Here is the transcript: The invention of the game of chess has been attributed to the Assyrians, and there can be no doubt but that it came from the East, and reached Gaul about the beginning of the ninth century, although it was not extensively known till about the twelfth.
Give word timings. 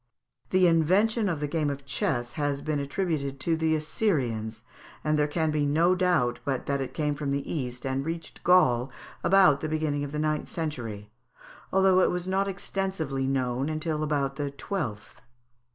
The 0.49 0.65
invention 0.65 1.29
of 1.29 1.41
the 1.41 1.47
game 1.47 1.69
of 1.69 1.85
chess 1.85 2.31
has 2.33 2.61
been 2.61 2.79
attributed 2.79 3.39
to 3.41 3.55
the 3.55 3.75
Assyrians, 3.75 4.63
and 5.03 5.15
there 5.15 5.27
can 5.27 5.51
be 5.51 5.63
no 5.63 5.93
doubt 5.93 6.39
but 6.43 6.65
that 6.65 6.81
it 6.81 6.95
came 6.95 7.13
from 7.13 7.29
the 7.29 7.53
East, 7.53 7.85
and 7.85 8.03
reached 8.03 8.43
Gaul 8.43 8.89
about 9.23 9.59
the 9.61 9.69
beginning 9.69 10.03
of 10.03 10.11
the 10.11 10.17
ninth 10.17 10.49
century, 10.49 11.11
although 11.71 11.99
it 11.99 12.09
was 12.09 12.27
not 12.27 12.47
extensively 12.47 13.27
known 13.27 13.79
till 13.79 14.01
about 14.01 14.37
the 14.37 14.49
twelfth. 14.49 15.21